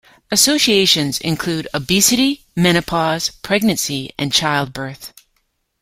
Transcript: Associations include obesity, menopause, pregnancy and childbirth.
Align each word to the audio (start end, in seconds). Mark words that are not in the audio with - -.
Associations 0.31 1.19
include 1.19 1.67
obesity, 1.75 2.43
menopause, 2.55 3.29
pregnancy 3.43 4.11
and 4.17 4.33
childbirth. 4.33 5.13